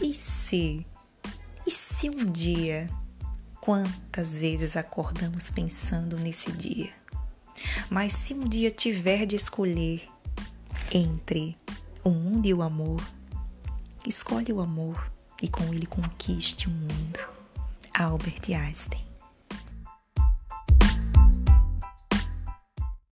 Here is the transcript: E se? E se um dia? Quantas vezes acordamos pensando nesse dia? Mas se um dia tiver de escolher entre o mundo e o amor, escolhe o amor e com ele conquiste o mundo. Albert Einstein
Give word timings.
E 0.00 0.14
se? 0.14 0.86
E 1.66 1.70
se 1.70 2.08
um 2.10 2.24
dia? 2.24 2.88
Quantas 3.60 4.36
vezes 4.36 4.76
acordamos 4.76 5.50
pensando 5.50 6.16
nesse 6.18 6.52
dia? 6.52 6.92
Mas 7.90 8.12
se 8.12 8.34
um 8.34 8.48
dia 8.48 8.70
tiver 8.70 9.26
de 9.26 9.36
escolher 9.36 10.06
entre 10.92 11.56
o 12.04 12.10
mundo 12.10 12.46
e 12.46 12.54
o 12.54 12.62
amor, 12.62 13.02
escolhe 14.06 14.52
o 14.52 14.60
amor 14.60 15.10
e 15.42 15.48
com 15.48 15.64
ele 15.74 15.86
conquiste 15.86 16.68
o 16.68 16.70
mundo. 16.70 17.18
Albert 17.92 18.42
Einstein 18.48 19.15